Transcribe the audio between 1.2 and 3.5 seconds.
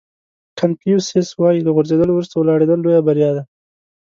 وایي له غورځېدلو وروسته ولاړېدل لویه بریا ده.